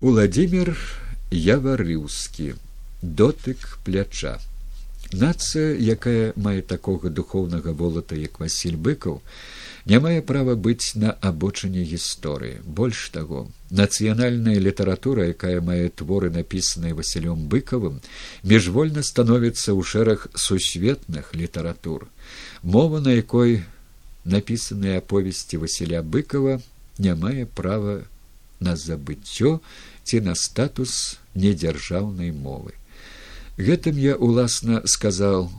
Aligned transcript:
Уладзімир 0.00 0.78
Яварыўскі 1.28 2.54
дотык 3.02 3.76
пляча. 3.84 4.38
Нацыя, 5.12 5.74
якая 5.76 6.32
мае 6.40 6.62
такога 6.64 7.10
духоўнага 7.12 7.74
волата, 7.76 8.16
як 8.16 8.40
Васіль 8.40 8.78
быкаў, 8.80 9.18
не 9.84 10.00
мае 10.00 10.22
права 10.24 10.54
быць 10.56 10.96
на 10.96 11.12
абочыне 11.20 11.84
гісторыі. 11.84 12.62
Больш 12.64 13.10
таго, 13.12 13.42
нацыянальная 13.68 14.56
літаратура, 14.56 15.26
якая 15.36 15.60
мае 15.60 15.92
творы 15.92 16.30
напісаныя 16.32 16.96
Васілём 16.96 17.44
быкавым, 17.52 18.00
міжвольна 18.40 19.04
становіцца 19.04 19.76
ў 19.76 19.84
шэраг 19.84 20.32
сусветных 20.32 21.36
літаратур. 21.36 22.08
Мова, 22.62 23.04
на 23.04 23.12
якой 23.12 23.68
напісаныя 24.24 25.04
аповесці 25.04 25.60
Васіля 25.60 26.00
быкова 26.00 26.56
не 26.96 27.12
мае 27.12 27.44
права 27.44 28.08
на 28.60 28.76
забыццё 28.76 29.58
ці 30.04 30.20
на 30.20 30.34
статус 30.34 31.18
недзяржаўнай 31.34 32.30
мовы. 32.32 32.76
Гэтым 33.56 33.98
я 34.00 34.16
уласна 34.16 34.82
сказаў 34.84 35.50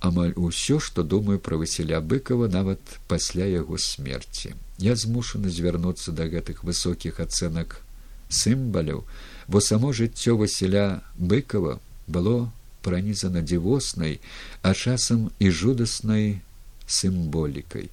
амаль 0.00 0.32
усё, 0.36 0.80
што 0.80 1.02
думаю 1.02 1.38
пра 1.38 1.60
Васіля 1.60 2.00
быкова 2.00 2.48
нават 2.48 2.80
пасля 3.08 3.44
яго 3.44 3.76
смерці. 3.76 4.54
Я 4.78 4.96
змушаны 4.96 5.50
звярнуцца 5.52 6.12
да 6.12 6.24
гэтых 6.24 6.64
высокіх 6.64 7.20
ацэнак 7.20 7.80
сімбаляў, 8.28 9.04
бо 9.48 9.60
само 9.60 9.92
жыццё 9.92 10.36
Васіля 10.40 11.04
быкова 11.18 11.80
было 12.06 12.50
пранізана 12.82 13.44
дзівоснай, 13.44 14.20
а 14.62 14.72
часам 14.74 15.30
і 15.38 15.50
жудаснай 15.50 16.40
сімволікай. 16.86 17.90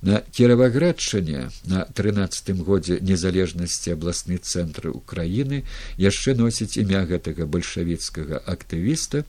На 0.00 0.20
кіраваградчане 0.30 1.50
на 1.66 1.82
трынацатым 1.90 2.62
годзе 2.62 3.00
незалежнасці 3.02 3.98
абласны 3.98 4.38
цэнтры 4.38 4.94
ўкраіны 4.94 5.64
яшчэ 5.98 6.38
носіць 6.38 6.78
імя 6.78 7.02
гэтага 7.02 7.50
бальшавіцкага 7.50 8.38
актывіста, 8.46 9.24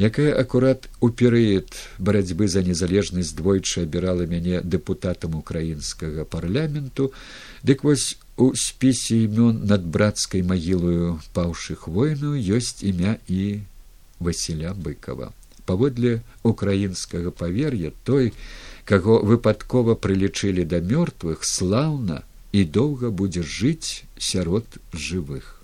якая 0.00 0.32
акурат 0.32 0.88
у 1.04 1.12
перыяд 1.12 1.68
барацьбы 2.00 2.48
за 2.48 2.64
незалежнасць 2.64 3.36
двойчы 3.36 3.84
абірала 3.84 4.24
мяне 4.24 4.64
дэпутатам 4.64 5.36
украінскага 5.36 6.24
парламенту, 6.24 7.12
дык 7.60 7.84
вось 7.84 8.16
у 8.40 8.56
спісе 8.56 9.28
імён 9.28 9.68
над 9.68 9.84
брацкай 9.84 10.40
магілою 10.40 11.20
паўшых 11.36 11.84
войну 11.84 12.32
ёсць 12.32 12.80
імя 12.80 13.20
і 13.28 13.60
Васіля 14.24 14.72
быкова. 14.72 15.36
Паводле 15.68 16.22
украінскага 16.42 17.30
павер'я 17.30 17.92
той, 18.08 18.32
каго 18.88 19.20
выпадкова 19.20 19.94
прылічылі 20.00 20.64
да 20.64 20.80
мёртвых 20.80 21.44
слаўна 21.44 22.22
і 22.56 22.64
доўга 22.64 23.10
будзе 23.12 23.44
жыць 23.44 24.08
сярод 24.16 24.80
жывых. 24.92 25.54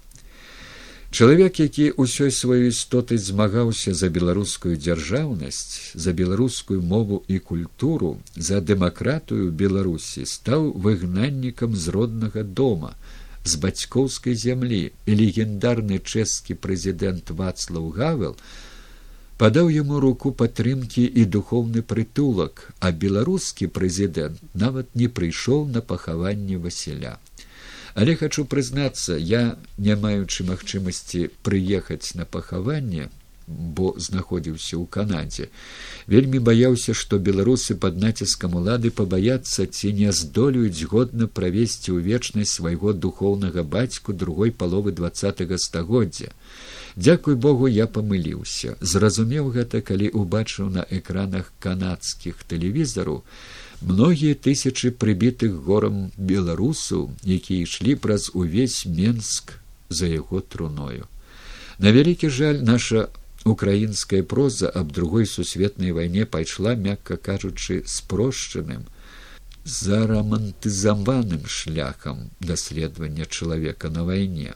Чалавек 1.14 1.60
які 1.62 1.84
ўсёй 2.02 2.30
сваёй 2.34 2.68
істотай 2.68 3.18
змагаўся 3.22 3.94
за 3.94 4.10
беларускую 4.14 4.74
дзяржаўнасць 4.76 5.94
за 6.04 6.12
беларускую 6.20 6.82
мову 6.82 7.22
і 7.28 7.38
культуру 7.50 8.10
за 8.34 8.58
дэмакратыю 8.58 9.52
беларусі 9.62 10.26
стаў 10.26 10.72
выгнаннікам 10.86 11.76
з 11.78 11.94
роднага 11.96 12.42
дома 12.42 12.92
з 13.44 13.62
бацькоўскай 13.62 14.34
зямлі. 14.34 14.90
І 15.06 15.12
легендарны 15.20 16.02
чэшскі 16.02 16.58
прэзідэнт 16.58 17.30
вацлаў 17.30 17.88
гавел 17.94 18.34
падаў 19.42 19.70
яму 19.74 20.00
руку 20.04 20.32
падтрымкі 20.42 21.04
і 21.22 21.24
духоўны 21.36 21.82
прытулак, 21.82 22.68
а 22.80 22.92
беларускі 23.04 23.70
прэзідэнт 23.78 24.54
нават 24.54 24.94
не 24.94 25.08
прыйшоў 25.08 25.66
на 25.76 25.80
пахаванне 25.80 26.58
Васіля. 26.58 27.18
Але 27.94 28.14
хачу 28.20 28.44
прызнацца, 28.44 29.18
я, 29.18 29.42
не 29.78 29.94
маючы 29.94 30.46
магчымасці 30.46 31.28
прыехаць 31.46 32.14
на 32.18 32.24
пахаванне, 32.24 33.10
бо 33.46 33.92
знаходзіўся 34.00 34.76
ў 34.80 34.84
канадзе 34.88 35.48
вельмі 36.12 36.40
баяўся 36.48 36.94
што 37.00 37.18
беларусы 37.26 37.76
пад 37.80 37.98
націскам 38.04 38.56
улады 38.60 38.92
пабаяцца 39.00 39.66
ці 39.66 39.92
не 39.98 40.12
здолеюць 40.20 40.88
годна 40.92 41.28
правесці 41.40 41.92
ў 41.92 42.00
вечнасць 42.08 42.56
свайго 42.60 42.94
духоўнага 43.06 43.66
бацьку 43.76 44.16
другой 44.24 44.54
паловы 44.62 44.96
двадцатого 45.00 45.60
стагоддзя 45.66 46.32
дзякуй 46.96 47.34
богу 47.34 47.66
я 47.68 47.86
памыліўся. 47.86 48.76
Зразумеў 48.80 49.50
гэта 49.56 49.80
калі 49.80 50.08
убачыў 50.08 50.70
на 50.70 50.86
экранах 50.90 51.52
канадскіх 51.58 52.44
тэлевізару 52.46 53.22
многія 53.82 54.34
тысячы 54.34 54.90
прыбітых 54.90 55.58
горам 55.66 56.12
беларусаў 56.16 57.10
якія 57.24 57.66
ішлі 57.66 57.98
праз 58.06 58.30
увесь 58.34 58.86
менск 58.86 59.58
за 59.88 60.06
яго 60.06 60.40
труною. 60.40 61.10
На 61.78 61.90
вялікі 61.90 62.30
жаль 62.30 62.62
наша 62.62 63.08
украінская 63.44 64.22
проза 64.22 64.70
аб 64.70 64.92
другой 64.92 65.26
сусветнай 65.26 65.92
вайне 65.92 66.24
пайшла 66.24 66.74
мякка 66.74 67.16
кажучы 67.16 67.82
спрошчаным 67.86 68.86
зарамантызаваным 69.64 71.46
шляхам 71.46 72.30
даследавання 72.40 73.26
чалавека 73.26 73.90
на 73.90 74.04
вайне 74.04 74.54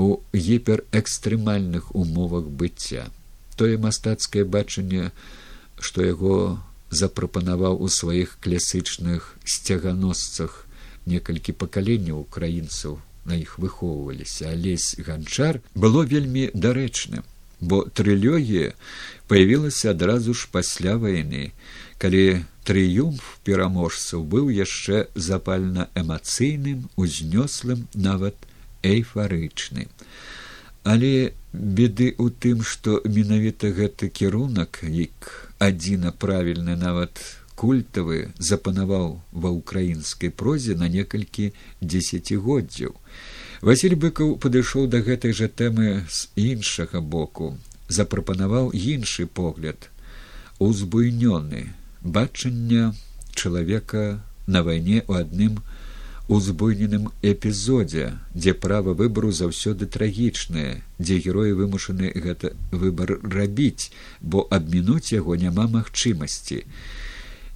у 0.00 0.08
гіперэкстрэмальных 0.32 1.94
умовах 1.94 2.48
быцця. 2.48 3.08
Тое 3.56 3.76
мастацкае 3.76 4.44
бачанне 4.44 5.10
што 5.80 6.04
яго 6.04 6.36
запрапанаваў 6.90 7.80
у 7.84 7.88
сваіх 7.88 8.38
класычных 8.44 9.36
сцяганосцах. 9.44 10.66
Некалькі 11.06 11.52
пакаленняў 11.52 12.20
украінцаў 12.24 12.98
на 13.24 13.36
іх 13.36 13.58
выхоўваліся. 13.58 14.52
Алесь 14.52 14.96
ганчар 14.98 15.60
было 15.74 16.04
вельмі 16.04 16.48
дарэчным 16.54 17.24
бо 17.60 17.84
трылёгія 17.84 18.72
появілася 19.28 19.92
адразу 19.92 20.34
ж 20.34 20.48
пасля 20.50 20.96
вайны 20.96 21.52
калі 22.00 22.42
трыюмф 22.64 23.24
пераможцаў 23.44 24.24
быў 24.24 24.48
яшчэ 24.48 25.08
запальна 25.14 25.88
эмацыйным 25.94 26.88
узнёслым 26.96 27.84
нават 27.94 28.34
эйфарычны. 28.82 29.88
Але 30.84 31.32
беды 31.52 32.14
ў 32.16 32.32
тым 32.40 32.62
што 32.64 33.00
менавіта 33.04 33.72
гэты 33.76 34.08
кірунак 34.08 34.80
як 34.86 35.50
адзіна 35.58 36.12
правільны 36.12 36.76
нават 36.76 37.20
культавы 37.60 38.32
запанаваў 38.38 39.20
ва 39.32 39.50
ўкраінскай 39.52 40.32
прозе 40.32 40.76
на 40.80 40.88
некалькі 40.88 41.52
дзесяцігоддзяў. 41.84 42.94
Васіль 43.60 43.96
быкаў 44.00 44.38
падышоў 44.40 44.88
да 44.88 45.04
гэтай 45.04 45.36
жа 45.36 45.50
тэмы 45.52 46.08
з 46.08 46.32
іншага 46.40 47.04
боку, 47.04 47.58
запрапанаваў 47.92 48.72
іншы 48.72 49.26
погляд, 49.26 49.90
узбуйнёны 50.56 51.68
бачання 52.00 52.94
чалавека 53.34 54.24
на 54.46 54.62
вайне 54.64 55.04
ў 55.04 55.26
адным 55.26 55.60
узбуйненым 56.30 57.10
эпізодзе, 57.26 58.14
дзе 58.34 58.54
права 58.54 58.94
выбару 58.94 59.32
заўсёды 59.34 59.90
трагічнае, 59.90 60.78
дзе 61.02 61.18
героі 61.26 61.58
вымушаны 61.58 62.14
гэта 62.14 62.54
выбар 62.70 63.18
рабіць, 63.34 63.90
бо 64.22 64.46
абмінуць 64.58 65.10
яго 65.10 65.34
няма 65.34 65.66
магчымасці. 65.66 66.62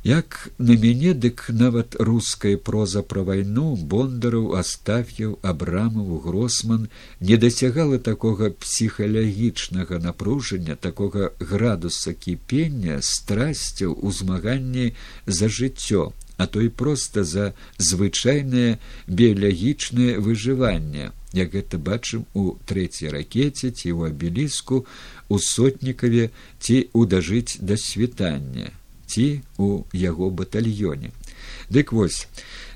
Як 0.05 0.51
на 0.59 0.75
мяне 0.77 1.15
дык 1.15 1.45
нават 1.49 1.95
руская 2.09 2.57
проза 2.71 3.03
пра 3.13 3.23
вайну 3.29 3.69
бондараў 3.93 4.51
астаф'яў 4.59 5.39
абрамаву 5.53 6.19
гросман 6.27 6.91
не 7.31 7.39
дасягала 7.47 8.03
такога 8.11 8.51
псіхалагічнага 8.51 10.03
напружання 10.09 10.77
такога 10.89 11.31
градуса 11.39 12.13
кіпення 12.27 12.99
страсцяў 13.01 13.97
у 14.03 14.13
змаганні 14.13 14.93
за 15.27 15.49
жыццё 15.49 16.11
а 16.37 16.47
то 16.47 16.63
і 16.63 16.69
проста 16.69 17.25
за 17.25 17.53
звычайнае 17.79 18.79
біялагічнае 19.07 20.19
выжыванне 20.19 21.11
як 21.35 21.55
гэта 21.59 21.79
бачым 21.79 22.27
у 22.35 22.55
трэцяй 22.71 23.11
ракеце 23.15 23.71
ці 23.71 23.91
ў 23.95 24.15
абеліску 24.15 24.87
у 25.29 25.39
сотнікаве 25.39 26.31
ці 26.59 26.77
ў 26.95 27.01
дажыць 27.11 27.59
да 27.61 27.79
світання 27.79 28.71
ці 29.07 29.43
у 29.59 29.85
яго 29.93 30.31
батальёне. 30.31 31.11
Дык 31.71 31.93
вось 31.93 32.27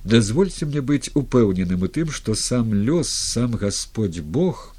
дазвольце 0.04 0.66
мне 0.66 0.80
быць 0.80 1.10
упэўненым 1.14 1.82
у 1.82 1.88
тым, 1.88 2.10
што 2.10 2.34
сам 2.34 2.74
лёс 2.74 3.10
сам 3.10 3.56
гасподь 3.58 4.20
Бог 4.20 4.74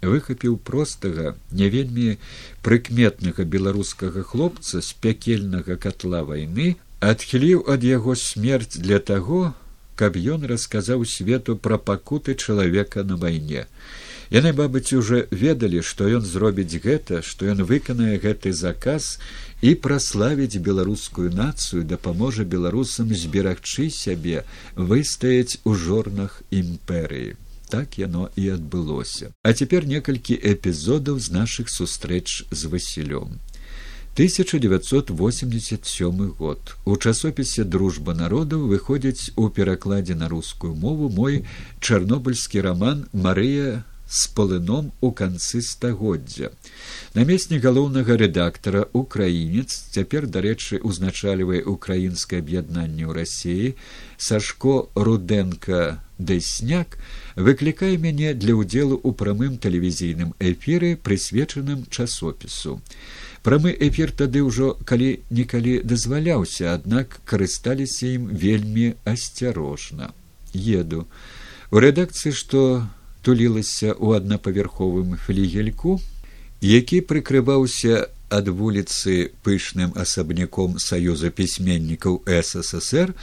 выхапіў 0.00 0.56
простага 0.56 1.34
не 1.52 1.68
вельмі 1.68 2.16
прыкметнага 2.64 3.44
беларускага 3.44 4.22
хлопца 4.22 4.80
з 4.80 4.96
пякельнага 5.00 5.76
катла 5.76 6.24
вайны, 6.24 6.76
адхіліў 7.00 7.64
ад 7.72 7.84
яго 7.84 8.14
смерць 8.14 8.76
для 8.76 9.00
таго, 9.00 9.54
каб 9.96 10.16
ён 10.16 10.44
расказаў 10.48 11.04
свету 11.08 11.56
пра 11.56 11.76
пакуты 11.76 12.36
чалавека 12.36 13.04
на 13.04 13.16
вайне. 13.16 13.66
Яны, 14.30 14.52
бабыць, 14.54 14.92
уже 14.94 15.26
ведалі, 15.32 15.82
што 15.82 16.06
ён 16.06 16.22
зробіць 16.22 16.78
гэта, 16.84 17.18
што 17.20 17.50
ён 17.50 17.64
выканае 17.66 18.20
гэты 18.22 18.52
заказ 18.54 19.18
і 19.60 19.74
праславіць 19.74 20.62
беларускую 20.68 21.32
нацыю 21.34 21.82
дапаможа 21.82 22.44
беларусам 22.44 23.10
зберагчы 23.10 23.90
сябе 23.90 24.44
выстаяць 24.76 25.58
у 25.64 25.74
жорнах 25.74 26.42
імперыі. 26.50 27.34
Так 27.70 27.98
яно 27.98 28.30
і 28.36 28.48
адбылося. 28.54 29.34
А 29.42 29.52
цяпер 29.52 29.86
некалькі 29.86 30.38
эпізодаў 30.38 31.18
з 31.18 31.30
нашых 31.34 31.70
сустрэч 31.70 32.46
з 32.50 32.70
васілём 32.70 33.38
1987 34.14 36.28
год. 36.38 36.76
У 36.84 36.96
часопісе 36.96 37.64
дружба 37.64 38.14
народаў 38.14 38.66
выходзіць 38.72 39.30
у 39.36 39.48
перакладзе 39.48 40.14
на 40.14 40.28
рускую 40.28 40.74
мову 40.74 41.08
мой 41.08 41.44
чарнобыльскі 41.80 42.60
роман 42.66 43.06
марыя 43.12 43.84
з 44.10 44.26
полыном 44.34 44.90
у 45.00 45.12
канцы 45.14 45.62
стагоддзя 45.62 46.50
намеснік 47.14 47.62
галоўнага 47.62 48.16
рэдактара 48.18 48.82
украінец 49.00 49.70
цяпер 49.94 50.26
дарэчы 50.26 50.80
узначальвае 50.82 51.62
украінскае 51.72 52.42
аб'яднанне 52.42 53.06
ў 53.06 53.14
рассіі 53.14 53.68
сашко 54.18 54.90
руденко 54.98 56.02
дэсняк 56.18 56.98
выклікае 57.36 57.94
мяне 58.02 58.34
для 58.34 58.58
ўдзелу 58.58 58.98
ў 58.98 59.14
прамым 59.22 59.62
тэлевізійным 59.62 60.34
эфіры 60.42 60.98
прысвечаным 60.98 61.86
часопісу 61.86 62.82
прамы 63.42 63.72
эфір 63.72 64.12
тады 64.12 64.44
ўжо 64.44 64.76
калі 64.84 65.10
некалі 65.30 65.80
дазваляўся 65.82 66.74
аднак 66.76 67.20
карысталіся 67.24 68.06
ім 68.14 68.30
вельмі 68.32 68.94
асцярожна. 69.04 70.12
Еду. 70.54 71.06
У 71.70 71.78
рэдакцыі 71.78 72.32
што 72.34 72.86
тулілася 73.22 73.92
ў 73.94 74.20
аднапавярховым 74.20 75.16
флігельку, 75.16 76.00
які 76.60 77.00
прыкрываўся 77.00 78.08
ад 78.30 78.48
вуліцы 78.48 79.32
пышным 79.42 79.92
асабняком 79.98 80.78
саюза 80.78 81.30
пісьменнікаў 81.34 82.22
ссср 82.26 83.14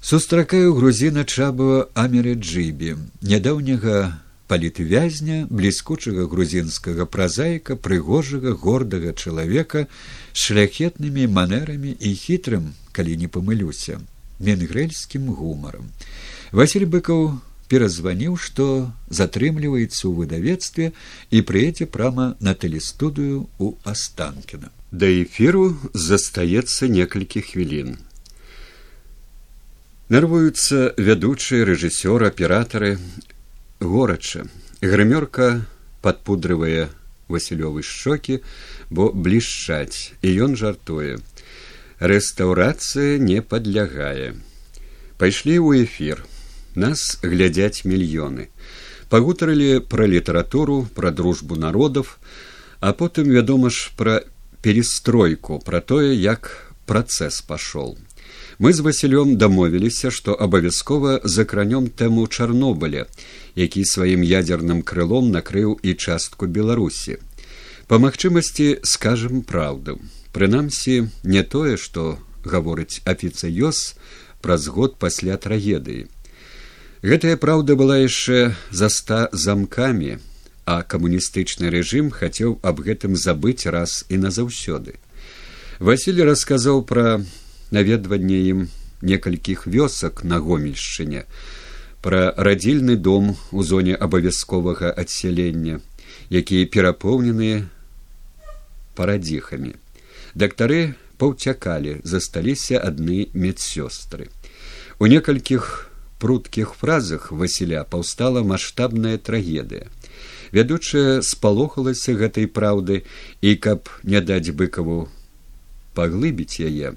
сустракаю 0.00 0.74
грузіна 0.78 1.24
чабава 1.24 1.88
амерыджыбі 1.98 2.94
нядаўняга 3.26 3.96
палітвязня 4.50 5.42
бліскучага 5.50 6.26
грузінскага 6.32 7.06
празаіка 7.16 7.76
прыгожага 7.88 8.56
гордага 8.64 9.14
чалавека 9.14 9.86
шляхетнымі 10.44 11.28
манерамі 11.40 11.94
і 11.98 12.10
хітрым 12.24 12.72
калі 12.96 13.20
не 13.22 13.30
памылюся 13.36 14.00
менгрэльскім 14.48 15.30
гумарам 15.38 15.94
василь 16.62 16.90
быкаў 16.96 17.30
перазваніў, 17.70 18.34
што 18.34 18.66
затрымліваецца 19.14 20.02
ў 20.10 20.12
выдавецтве 20.18 20.90
і 21.30 21.42
прыедзе 21.46 21.86
прама 21.86 22.34
на 22.42 22.54
тэлестудыю 22.58 23.46
ў 23.62 23.78
Астанкіна. 23.86 24.74
Да 24.90 25.06
эфіру 25.06 25.78
застаецца 25.94 26.90
некалькі 26.90 27.46
хвілін. 27.46 27.98
Нервуюцца 30.10 30.90
вядучыя 30.98 31.62
рэжысёр, 31.70 32.26
аператары 32.26 32.98
горача. 33.80 34.46
Грымёрка 34.80 35.66
падпудрывае 36.00 36.88
васілёвы 37.28 37.82
шчокі, 37.82 38.40
бо 38.90 39.12
блішчаць, 39.12 40.12
і 40.22 40.28
ён 40.46 40.56
жартуе. 40.56 41.18
Рэстаўрацыя 42.00 43.18
не 43.18 43.42
падлягае. 43.42 44.36
Пайшлі 45.20 45.60
ў 45.60 45.84
эфір 45.84 46.24
нас 46.74 47.18
глядзяць 47.22 47.84
мільёны 47.84 48.48
пагутарылі 49.10 49.80
пра 49.82 50.06
літаратуру 50.06 50.86
пра 50.94 51.10
дружбу 51.10 51.56
народов 51.56 52.18
а 52.80 52.92
потым 52.94 53.26
вядома 53.28 53.70
ж 53.70 53.90
пра 53.98 54.22
перестройку 54.62 55.58
пра 55.58 55.80
тое 55.80 56.14
як 56.14 56.70
працэс 56.86 57.42
пашоў 57.42 57.98
мы 58.60 58.76
з 58.76 58.84
васілём 58.84 59.36
дамовіліся 59.40 60.12
што 60.14 60.36
абавязкова 60.36 61.20
закранём 61.24 61.88
тэму 61.88 62.28
чарнобыля 62.28 63.08
які 63.54 63.84
сваім 63.84 64.22
ядзерным 64.22 64.82
крылом 64.82 65.30
накрыў 65.30 65.78
і 65.82 65.94
частку 65.94 66.46
беларусі. 66.46 67.18
Па 67.86 67.98
магчымасці 67.98 68.80
скажем 68.82 69.42
праўду. 69.42 69.98
Прынамсі 70.32 71.10
не 71.24 71.42
тое 71.42 71.76
што 71.76 72.18
гаворыць 72.44 73.02
афіцыёз 73.04 73.96
праз 74.40 74.68
год 74.68 74.96
пасля 74.96 75.36
трагедыі. 75.36 76.06
Гэтая 77.02 77.36
праўда 77.36 77.74
была 77.74 77.98
яшчэ 77.98 78.54
за 78.70 78.88
ста 78.88 79.28
замкамі, 79.32 80.20
а 80.64 80.82
камуністычны 80.82 81.72
рэжым 81.72 82.10
хацеў 82.14 82.60
аб 82.62 82.80
гэтым 82.84 83.16
забыць 83.16 83.66
раз 83.66 84.04
і 84.08 84.20
назаўсёды. 84.22 85.00
Васілі 85.80 86.28
расказаў 86.28 86.84
пра 86.84 87.24
наведванне 87.70 88.38
ім 88.52 88.68
некалькіх 89.02 89.66
вёсак 89.66 90.24
на 90.24 90.38
гомельшчыне, 90.38 91.24
пра 92.02 92.32
радзільны 92.36 92.96
дом 92.96 93.36
у 93.52 93.62
зоне 93.62 93.94
абавязковага 93.94 94.90
адсялення, 94.90 95.80
якія 96.30 96.66
перапоўненыя 96.66 97.68
парадзіхамі. 98.94 99.76
Дактары 100.34 100.94
паўцякалі, 101.18 102.00
засталіся 102.04 102.80
адны 102.80 103.28
медсёстры. 103.34 104.28
У 104.98 105.06
некалькіх 105.06 105.90
пруткіх 106.20 106.74
фразах 106.76 107.32
васіля 107.32 107.84
паўстала 107.84 108.44
маштабная 108.44 109.16
трагедыя 109.16 109.88
вядучая 110.52 111.22
спалохалася 111.22 112.14
гэтай 112.20 112.46
праўды 112.46 113.02
і 113.40 113.54
каб 113.56 113.90
не 114.02 114.20
даць 114.20 114.50
быкаву 114.62 114.98
паглыбіць 115.94 116.60
яе 116.66 116.94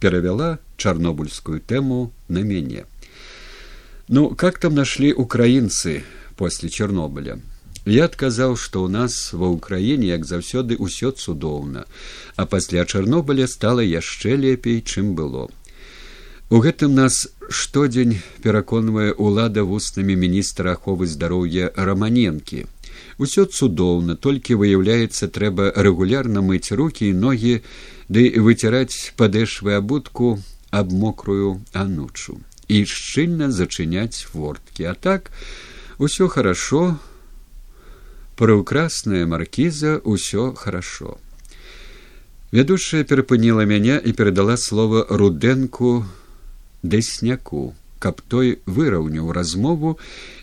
перавяла 0.00 0.58
чарнобыльскую 0.76 1.60
тэму 1.60 2.12
на 2.28 2.42
мяне. 2.42 2.86
Ну 4.08 4.30
как 4.30 4.58
там 4.58 4.74
нашли 4.74 5.12
украінцы 5.12 6.04
после 6.36 6.68
чернобыля? 6.68 7.40
Я 7.86 8.06
адказаў 8.10 8.56
што 8.58 8.82
ў 8.86 8.90
нас 8.90 9.14
ва 9.32 9.50
ўкраіне 9.54 10.10
як 10.10 10.26
заўсёды 10.26 10.74
ўсё 10.78 11.14
цудоўна 11.14 11.86
а 12.36 12.46
пасля 12.46 12.84
чарнобыля 12.84 13.46
стала 13.46 13.80
яшчэ 13.80 14.36
лепей 14.36 14.82
чым 14.82 15.14
было. 15.14 15.48
У 16.50 16.58
гэтым 16.62 16.94
нас 16.94 17.26
штодзень 17.50 18.18
пераконвае 18.42 19.14
ўлада 19.18 19.62
вуснымі 19.66 20.14
міністра 20.14 20.78
аховы 20.78 21.06
здароўя 21.10 21.72
раманенкі. 21.74 22.66
Усё 23.18 23.46
цудоўна, 23.46 24.14
толькі 24.14 24.58
выяўляецца 24.60 25.26
трэба 25.26 25.72
рэгулярна 25.74 26.42
мыць 26.46 26.70
рукі 26.70 27.10
і 27.10 27.18
ногі 27.18 27.54
ды 28.08 28.30
выціраць 28.38 29.12
падэшвы 29.16 29.74
абутку 29.74 30.38
аб 30.70 30.92
мокрую 30.92 31.62
анучу 31.72 32.38
і 32.68 32.84
шчыльна 32.84 33.50
зачыняць 33.50 34.26
форткі, 34.26 34.90
а 34.90 34.94
так 34.94 35.30
усё 35.98 36.28
хорошо 36.28 36.98
прыўкрасная 38.36 39.24
маркіза 39.26 40.02
ўсё 40.04 40.52
хорошо. 40.54 41.18
Вядучая 42.52 43.02
перапыніла 43.04 43.66
мяне 43.66 43.98
і 43.98 44.12
перадала 44.12 44.56
слова 44.56 45.06
рудэнку 45.08 46.04
дэсняку, 46.82 47.74
каб 47.98 48.20
той 48.28 48.60
выраўняў 48.66 49.32
размову 49.32 49.98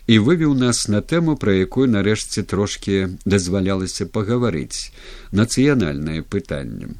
і 0.06 0.18
вывеў 0.18 0.52
нас 0.58 0.84
на 0.88 1.00
тэму, 1.00 1.36
пра 1.40 1.54
якую 1.54 1.88
нарэшце 1.88 2.44
трошкі 2.44 3.16
дазвалялася 3.24 4.04
пагаварыць 4.04 4.90
нацыянальнае 5.32 6.20
пытанне. 6.22 6.92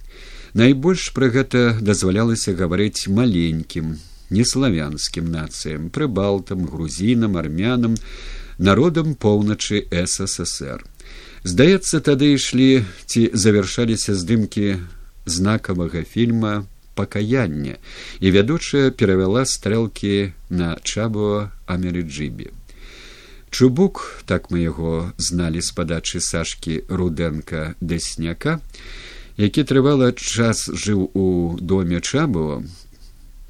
Найбольш 0.54 1.11
пра 1.14 1.28
гэта 1.34 1.61
дазвалялася 1.82 2.54
гаварыць 2.54 3.11
маленькім, 3.11 3.99
неславянскім 4.30 5.26
нацыям, 5.30 5.90
прыбалтам, 5.90 6.62
грузінам, 6.70 7.34
армянам, 7.37 7.96
народам 8.58 9.14
поўначы 9.14 9.82
ссср. 9.90 10.87
Здаецца, 11.42 12.00
тады 12.00 12.34
ішлі 12.38 12.87
ці 13.06 13.28
завяршаліся 13.34 14.14
здымкі 14.14 14.78
знакавага 15.26 16.06
фільма 16.06 16.64
пакаяння 16.94 17.76
і 18.20 18.30
вядучая 18.30 18.90
перавяла 18.90 19.42
стрэлкі 19.44 20.32
на 20.49 20.78
чабуа 20.87 21.50
амерыджыбе 21.66 22.54
чубук 23.54 24.23
так 24.26 24.50
мы 24.50 24.66
яго 24.66 25.14
зналі 25.18 25.62
з 25.62 25.70
падачы 25.78 26.18
сашкі 26.18 26.82
руденко 26.88 27.75
дэсняка 27.78 28.58
які 29.36 29.64
трывала 29.64 30.12
час 30.12 30.68
жыў 30.70 31.10
у 31.14 31.26
доме 31.60 32.00
чабуа 32.00 32.62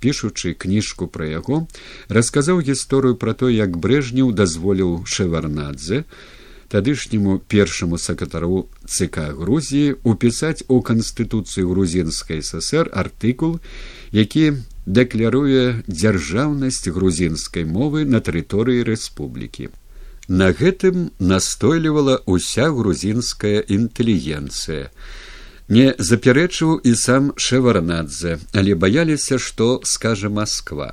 пішучы 0.01 0.55
кніжку 0.55 1.09
пра 1.09 1.29
яго 1.33 1.65
расказаў 2.09 2.61
гісторыю 2.69 3.17
пра 3.21 3.35
то 3.35 3.49
як 3.53 3.77
брэжнеў 3.77 4.33
дазволіў 4.33 5.05
шеварнадзе 5.05 6.05
тадышняму 6.73 7.39
першаму 7.55 7.99
сакатару 8.03 8.69
цк 8.85 9.27
грузіі 9.41 9.97
упісаць 10.03 10.65
у 10.69 10.81
канстытуцыю 10.81 11.73
грузінскай 11.73 12.41
ссср 12.43 12.89
артыкул 12.93 13.61
які 14.13 14.47
дакляруе 14.87 15.83
дзяржаўнасць 15.89 16.89
грузінскай 16.89 17.65
мовы 17.65 18.05
на 18.05 18.21
тэрыторыі 18.21 18.85
рэспублікі. 18.85 19.71
На 20.29 20.53
гэтым 20.53 21.11
настойлівала 21.19 22.21
ўся 22.29 22.69
грузінская 22.73 23.65
інтэлігенцыя 23.65 24.89
не 25.69 25.95
запярэчыў 25.99 26.81
і 26.85 26.95
сам 26.95 27.33
шеварнадзе 27.37 28.39
але 28.53 28.75
баяліся 28.75 29.39
што 29.39 29.81
скажа 29.85 30.29
москва 30.29 30.93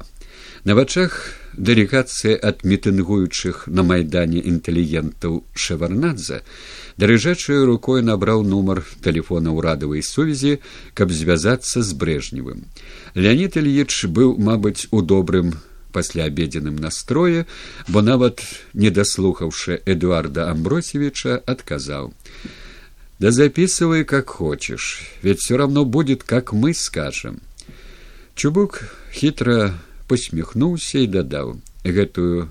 на 0.64 0.76
вачах 0.76 1.18
дэлегацыя 1.58 2.38
ад 2.40 2.64
мітынгуючых 2.64 3.68
на 3.68 3.84
майдане 3.84 4.40
інтэлігентаў 4.40 5.44
шеварнадзе 5.54 6.40
дарыжачаю 7.02 7.66
рукой 7.66 8.02
набраў 8.06 8.44
нумар 8.48 8.84
телефона 9.04 9.52
ўрадавай 9.52 10.06
сувязі 10.06 10.60
каб 10.94 11.12
звязацца 11.12 11.82
з 11.82 11.92
брежневым. 11.94 12.64
Леонид 13.16 13.58
ильич 13.58 14.06
быў 14.06 14.38
мабыць 14.38 14.88
у 14.92 15.02
добрым 15.02 15.60
пасляабедзеным 15.92 16.76
настрое 16.76 17.46
бо 17.88 18.02
нават 18.02 18.40
не 18.74 18.90
даслухаўшы 18.90 19.82
эдуарда 19.86 20.48
амбросевича 20.52 21.42
адказаў 21.44 22.14
да 23.22 23.30
записывай 23.30 24.04
как 24.04 24.30
хочешь 24.30 25.08
ведь 25.22 25.38
все 25.42 25.56
равно 25.56 25.86
будет 25.86 26.24
как 26.24 26.54
мы 26.54 26.74
скажем 26.74 27.40
чубук 28.34 28.82
хитро 29.14 29.76
посміхнуўся 30.08 31.04
і 31.06 31.10
дадаў 31.16 31.52
гэтую 31.86 32.50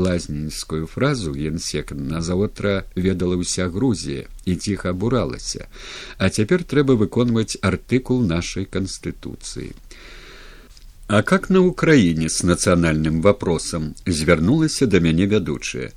блазненскую 0.00 0.88
фразу 0.90 1.30
генсек 1.36 1.94
назаўтра 1.94 2.82
ведала 2.98 3.38
ўся 3.38 3.68
грузія 3.70 4.26
і 4.42 4.58
ціха 4.58 4.90
абуралася 4.90 5.70
а 6.18 6.34
цяпер 6.34 6.66
трэба 6.66 6.98
выконваць 6.98 7.62
артыкул 7.62 8.26
нашай 8.26 8.66
канстытуцыі 8.66 9.70
а 11.06 11.22
как 11.22 11.46
на 11.46 11.62
украіне 11.62 12.26
с 12.26 12.42
нацыянальным 12.42 13.22
вопросам 13.22 13.94
звярнулася 14.02 14.90
да 14.90 14.98
мяне 14.98 15.30
вядучая 15.30 15.94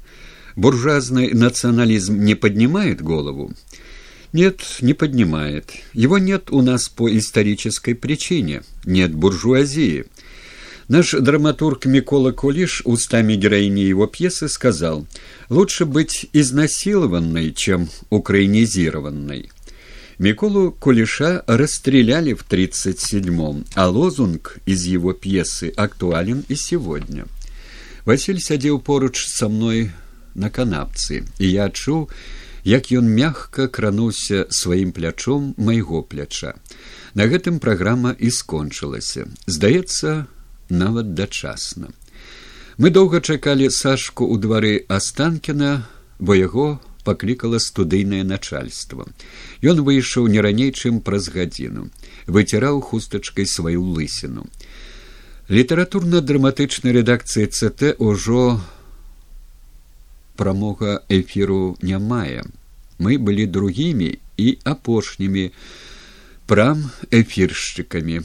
буржуазный 0.56 1.34
национализм 1.34 2.22
не 2.22 2.36
поднимает 2.36 3.02
голову 3.02 3.50
нет 4.35 4.63
не 4.81 4.95
поднимает 4.95 5.73
его 5.93 6.19
нет 6.19 6.51
у 6.51 6.63
нас 6.63 6.89
по 6.89 7.09
исторической 7.17 7.95
причине 7.95 8.63
нет 8.85 9.15
буржуазии 9.15 10.07
Наш 10.91 11.13
драматург 11.13 11.87
Микола 11.87 12.33
Кулиш 12.33 12.83
устами 12.85 13.35
героини 13.37 13.83
его 13.83 14.09
пьесы 14.09 14.49
сказал 14.49 15.07
«Лучше 15.49 15.85
быть 15.85 16.29
изнасилованной, 16.33 17.53
чем 17.53 17.89
украинизированной». 18.11 19.53
Миколу 20.19 20.73
Кулиша 20.73 21.45
расстреляли 21.47 22.35
в 22.35 22.45
1937-м, 22.45 23.67
а 23.75 23.89
лозунг 23.89 24.59
из 24.67 24.85
его 24.85 25.13
пьесы 25.13 25.73
актуален 25.77 26.45
и 26.49 26.57
сегодня. 26.57 27.25
Василь 28.05 28.41
сядзеў 28.41 28.81
поруч 28.81 29.25
со 29.25 29.49
мной 29.49 29.93
на 30.35 30.51
канапцы, 30.51 31.25
і 31.39 31.47
я 31.47 31.71
адчуў, 31.71 32.11
як 32.66 32.90
ён 32.92 33.06
мягка 33.06 33.68
крануўся 33.70 34.46
сваім 34.50 34.92
плячом 34.92 35.54
майго 35.58 36.02
пляча. 36.02 36.58
На 37.14 37.30
гэтым 37.30 37.62
праграма 37.62 38.16
і 38.18 38.34
скончылася. 38.34 39.30
Здаецца, 39.46 40.26
нават 40.70 41.14
дачасна. 41.14 41.94
Мы 42.78 42.90
доўга 42.90 43.22
чакалі 43.22 43.70
сашку 43.70 44.26
ў 44.26 44.42
двары 44.42 44.74
астанкіна, 44.90 45.86
бо 46.20 46.36
яго 46.36 46.82
паклікала 47.06 47.62
студыйнае 47.62 48.26
начальство. 48.26 49.06
Ён 49.62 49.86
выйшаў 49.86 50.28
не 50.28 50.42
раней, 50.42 50.74
чым 50.74 51.00
праз 51.06 51.30
гадзіну, 51.30 51.94
выціраў 52.26 52.82
хустачкай 52.82 53.46
сваю 53.46 53.86
лысіну. 53.86 54.50
Літаратурна-драматычнай 55.48 56.98
рэдакцыі 56.98 57.46
ЦТ 57.46 57.94
ужо 58.02 58.58
прамога 60.36 61.02
эфіру 61.10 61.78
не 61.82 62.00
мае. 62.00 62.44
Мы 63.00 63.18
былі 63.18 63.46
другімі 63.48 64.20
і 64.38 64.48
апошнімі 64.64 65.52
прам 66.48 66.92
эфіршчыкамі. 67.12 68.22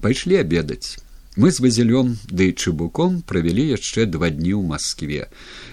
Пайшлі 0.00 0.40
абедаць. 0.42 0.98
Мы 1.36 1.50
з 1.50 1.58
вазілём 1.58 2.14
ды 2.30 2.54
чыбуком 2.54 3.18
правялі 3.26 3.66
яшчэ 3.74 4.06
два 4.06 4.30
дні 4.30 4.54
ў 4.54 4.62
Маскве. 4.62 5.26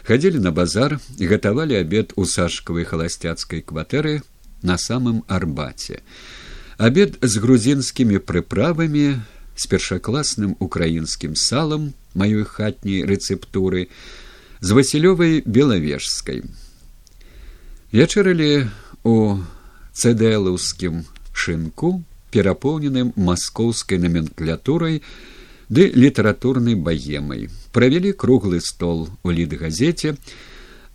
Хадзілі 0.10 0.42
на 0.42 0.50
базар 0.50 0.98
гатавалі 1.22 1.78
абед 1.78 2.18
у 2.18 2.26
сашкавай 2.26 2.84
халасцяцкай 2.84 3.62
кватэры 3.62 4.26
на 4.66 4.82
самым 4.82 5.22
арбаце. 5.30 6.02
Абед 6.82 7.22
з 7.22 7.38
грузінскімі 7.38 8.18
прыправамі, 8.26 9.22
з 9.54 9.64
першакласным 9.70 10.58
украінскім 10.58 11.38
салам 11.38 11.94
маёй 12.18 12.42
хатняй 12.42 13.06
рэцэптуры, 13.06 13.94
з 14.62 14.78
васілёвай 14.78 15.42
белавежскай. 15.46 16.44
Вечарылі 17.92 18.70
у 19.04 19.42
цэдэлаўскім 19.94 21.04
шынку, 21.34 22.04
перапоўненым 22.32 23.12
маскоўскай 23.18 24.00
наменклятурай, 24.00 25.02
ды 25.68 25.92
літаратурнай 25.96 26.76
баемай 26.76 27.50
правялі 27.72 28.12
круглы 28.12 28.60
стол 28.62 29.10
у 29.24 29.32
лідгазеце 29.32 30.16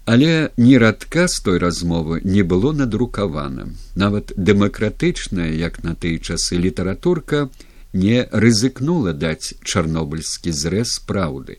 але 0.05 0.51
ні 0.57 0.79
радка 0.79 1.27
з 1.29 1.41
той 1.43 1.59
размовы 1.59 2.21
не 2.23 2.43
было 2.43 2.71
надрукавана. 2.73 3.73
Нават 3.97 4.31
дэмакратычная 4.37 5.51
як 5.51 5.83
на 5.83 5.97
тыя 5.99 6.21
часы 6.23 6.61
літаратурка 6.63 7.49
не 7.93 8.29
рызыкнула 8.31 9.13
даць 9.13 9.57
чарнобыльскі 9.65 10.55
зрэз 10.55 11.03
праўды 11.09 11.59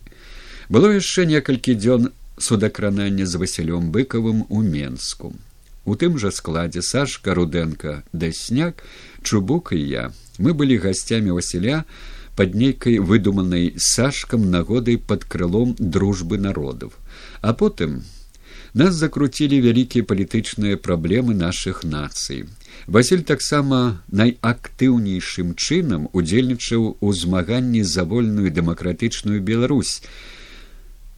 было 0.69 0.93
яшчэ 0.93 1.25
некалькі 1.25 1.75
дзён 1.75 2.09
судакранання 2.37 3.25
з 3.25 3.35
васілём 3.41 3.91
быкавым 3.91 4.45
у 4.49 4.61
менску 4.61 5.33
у 5.87 5.95
тым 5.95 6.19
жа 6.19 6.31
складзе 6.35 6.81
сашка 6.83 7.33
руденко 7.33 8.03
дасняк 8.11 8.83
чубук 9.23 9.71
і 9.71 9.79
я. 9.79 10.11
Мы 10.37 10.53
былі 10.53 10.77
гасцямі 10.83 11.31
васіля 11.31 11.85
под 12.35 12.53
нейкай 12.55 12.99
выдуманай 12.99 13.73
сашкам 13.77 14.51
нагодай 14.51 14.97
под 14.97 15.23
крылом 15.23 15.73
дружбы 15.79 16.37
народов 16.37 16.99
а 17.41 17.53
потым 17.53 18.03
нас 18.73 18.99
закруцілі 18.99 19.61
вялікія 19.63 20.03
палітычныя 20.03 20.77
праблемы 20.77 21.33
наших 21.33 21.83
нацый. 21.83 22.45
Василь 22.85 23.23
таксама 23.23 24.03
найактыўнейшым 24.11 25.55
чынам 25.55 26.11
удзельнічаў 26.13 26.97
у 26.99 27.13
змаганні 27.13 27.81
за 27.83 28.03
вольную 28.03 28.51
дэмакратычную 28.51 29.39
беларусь 29.41 30.03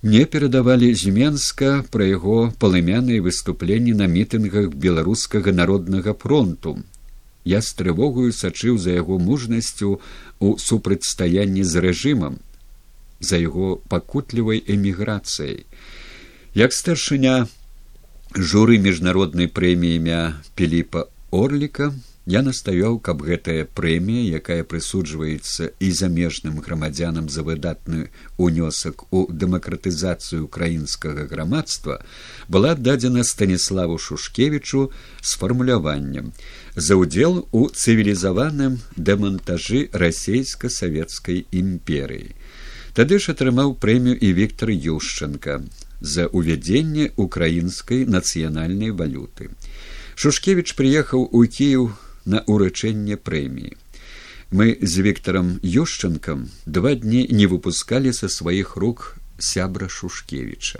мне 0.02 0.26
перадавалі 0.26 0.94
з 0.96 1.12
менска 1.12 1.84
пра 1.92 2.08
яго 2.08 2.54
палымяныя 2.60 3.20
выступленні 3.20 3.94
на 4.00 4.08
мітынгах 4.08 4.72
беларускага 4.72 5.52
народнага 5.52 6.14
фронту. 6.14 6.80
Я 7.44 7.60
з 7.62 7.74
трывогаю 7.76 8.32
сачыў 8.32 8.78
за 8.78 8.96
яго 8.96 9.20
мужнасцю 9.20 10.00
у 10.40 10.58
супрацьстаянні 10.58 11.64
з 11.64 11.84
рэжымам 11.84 12.40
за 13.20 13.38
яго 13.38 13.84
пакутлівай 13.92 14.64
эміграцыяй. 14.64 15.66
Як 16.56 16.72
старшыня 16.72 17.48
журы 18.36 18.80
міжнароднай 18.80 19.52
прэміі 19.52 20.00
імя 20.00 20.40
піліпа 20.56 21.12
орліка 21.32 21.92
я 22.30 22.42
настаяў 22.46 23.00
каб 23.02 23.24
гэтая 23.26 23.66
прэмія 23.80 24.38
якая 24.38 24.62
прысуджваецца 24.72 25.70
і 25.82 25.90
замежным 26.00 26.60
грамадзянам 26.62 27.30
за 27.34 27.42
выдатны 27.48 28.02
унёсак 28.38 29.02
у 29.10 29.26
дэмакратызацыю 29.44 30.46
украінскага 30.46 31.26
грамадства 31.32 31.98
была 32.48 32.76
дадзена 32.76 33.24
станіславу 33.26 33.98
шушкевічу 33.98 34.82
з 35.22 35.32
фармуляваннем 35.42 36.30
за 36.76 37.00
ўдзел 37.02 37.40
у 37.50 37.62
цывілізаваным 37.74 38.78
дэмантажы 38.94 39.90
расійска-савецкай 40.04 41.48
імперыі 41.50 42.36
тады 42.94 43.18
ж 43.18 43.34
атрымаў 43.34 43.74
прэмію 43.82 44.14
і 44.22 44.30
Віктор 44.38 44.70
юшченко 44.70 45.64
за 46.02 46.28
ўвядзенне 46.30 47.10
украінскай 47.16 48.06
нацыянальнай 48.06 48.94
валюты. 48.94 49.50
Шушкевич 50.20 50.76
прыехаў 50.76 51.26
у 51.32 51.44
кіев 51.48 51.98
на 52.30 52.46
ўрачэнне 52.46 53.18
прэміі. 53.18 53.74
Мы 54.52 54.78
з 54.82 55.06
Віктором 55.06 55.58
Ёшчанкам 55.62 56.50
два 56.66 56.94
дні 56.96 57.26
не 57.30 57.46
выпускалі 57.46 58.14
са 58.14 58.30
сваіх 58.30 58.78
рук 58.82 59.20
сябра 59.38 59.90
шушкевіча. 59.90 60.80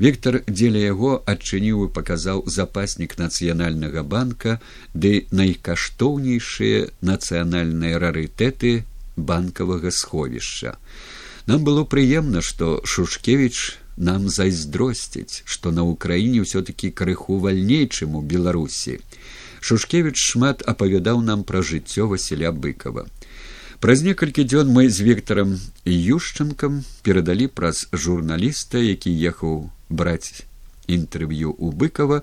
Віктор 0.00 0.40
дзеля 0.48 0.80
яго 0.80 1.10
адчыніў 1.28 1.84
і 1.86 1.92
паказаў 1.98 2.44
запаснік 2.46 3.18
нацыянальнага 3.20 4.02
банка 4.02 4.60
ды 4.94 5.28
найкаштоўнейшыя 5.30 6.88
нацыянальныя 7.00 8.00
рарытэты 8.00 8.72
банкавага 9.16 9.92
сховішча. 9.92 10.76
Нам 11.46 11.64
было 11.68 11.84
прыемна, 11.84 12.40
што 12.40 12.80
шушкевіч 12.84 13.76
нам 13.96 14.28
зайздросціць, 14.28 15.44
што 15.44 15.70
на 15.70 15.84
ўкраіне 15.84 16.48
ўсё 16.48 16.64
такі 16.64 16.90
крыху 16.96 17.38
вальней, 17.44 17.86
чым 17.92 18.16
у 18.16 18.22
беларусі 18.22 19.00
шушкевич 19.62 20.18
шмат 20.18 20.62
апавядаў 20.66 21.22
нам 21.26 21.44
пра 21.48 21.62
жыццё 21.62 22.06
васіля 22.10 22.52
быкова. 22.52 23.06
Праз 23.82 24.02
некалькі 24.06 24.44
дзён 24.46 24.70
мы 24.74 24.88
з 24.90 25.06
віктором 25.06 25.54
і 25.84 25.92
юшчанкам 26.16 26.82
перадалі 27.02 27.46
праз 27.46 27.86
журналіста 27.92 28.78
які 28.78 29.10
ехаў 29.30 29.70
браць 29.88 30.46
інтэрв'ю 30.86 31.54
у 31.58 31.72
быкова 31.72 32.22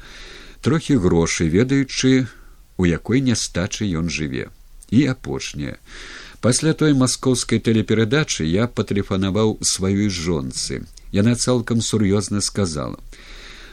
трохі 0.61 0.99
грошай 1.03 1.49
ведаючы 1.49 2.27
у 2.77 2.85
якой 2.85 3.21
нястачы 3.21 3.89
ён 3.91 4.07
жыве. 4.07 4.51
І 4.89 5.05
апошняе. 5.11 5.77
Пасля 6.41 6.73
той 6.73 6.95
маскоўскай 6.95 7.59
тэлеперадачы 7.59 8.47
я 8.47 8.67
патэлефанаваў 8.67 9.59
сваёй 9.61 10.07
жонцы. 10.07 10.87
Яна 11.11 11.35
цалкам 11.35 11.81
сур'ёзна 11.81 12.39
сказала 12.41 12.99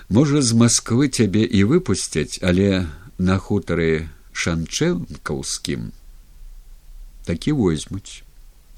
можа 0.08 0.42
з 0.42 0.54
москвы 0.54 1.08
цябе 1.08 1.42
і 1.42 1.64
выпусцяць 1.64 2.38
але 2.42 2.87
на 3.18 3.38
хутары 3.38 4.08
шанчэнкаўскім 4.32 5.92
такі 7.26 7.52
возьмуць. 7.58 8.23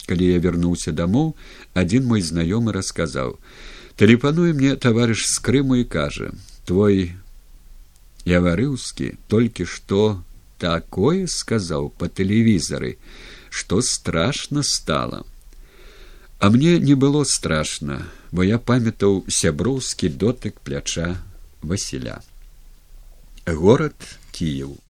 Калі 0.08 0.24
я 0.24 0.38
вярнуўся 0.40 0.92
дамоў 0.96 1.34
адзін 1.76 2.06
мой 2.08 2.22
знаёмы 2.24 2.72
расказаў 2.72 3.36
тэлефануе 4.00 4.54
мне 4.54 4.76
таварыш 4.76 5.26
з 5.28 5.42
крыму 5.44 5.80
і 5.82 5.84
кажа 5.84 6.30
твой 6.70 7.12
яварыўскі 8.24 9.10
толькі 9.28 9.66
што 9.66 10.22
такое 10.62 11.26
сказаў 11.26 11.90
па 11.98 12.08
тэлевізары 12.08 12.94
што 13.50 13.82
страшна 13.82 14.62
стала 14.62 15.24
а 16.38 16.50
мне 16.54 16.78
не 16.78 16.94
было 16.94 17.24
страшна 17.24 18.06
бо 18.30 18.46
я 18.46 18.58
памятаў 18.58 19.24
сяброўскі 19.28 20.08
дотык 20.08 20.60
пляча 20.60 21.16
васіля. 21.62 22.20
Горад 23.46 23.94
кіяў 24.38 24.78